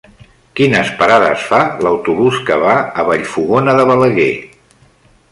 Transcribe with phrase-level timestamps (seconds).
[0.59, 4.31] Quines parades fa l'autobús que va a Vallfogona de Balaguer?